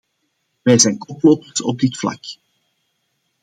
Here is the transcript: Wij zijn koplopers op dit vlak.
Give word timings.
Wij 0.61 0.79
zijn 0.79 0.97
koplopers 0.97 1.61
op 1.61 1.79
dit 1.79 1.97
vlak. 1.97 2.23